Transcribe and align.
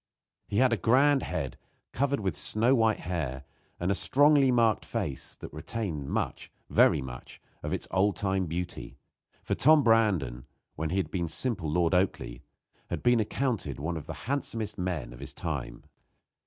He 0.47 0.57
had 0.57 0.73
a 0.73 0.77
grand 0.77 1.21
head, 1.21 1.59
covered 1.91 2.19
with 2.21 2.35
snow 2.35 2.73
white 2.73 3.01
hair, 3.01 3.43
and 3.79 3.91
a 3.91 3.93
strongly 3.93 4.49
marked 4.51 4.83
face 4.83 5.35
that 5.35 5.53
retained 5.53 6.09
much 6.09 6.51
very 6.71 7.03
much 7.03 7.39
of 7.61 7.71
its 7.71 7.87
old 7.91 8.15
time 8.15 8.47
beauty, 8.47 8.97
for 9.43 9.53
Tom 9.53 9.83
Brandon, 9.83 10.47
when 10.75 10.89
he 10.89 10.97
had 10.97 11.11
been 11.11 11.27
simple 11.27 11.69
Lord 11.69 11.93
Oakleigh, 11.93 12.39
had 12.89 13.03
been 13.03 13.19
accounted 13.19 13.79
one 13.79 13.95
of 13.95 14.07
the 14.07 14.15
handsomest 14.25 14.75
men 14.75 15.13
of 15.13 15.19
his 15.19 15.35
time. 15.35 15.83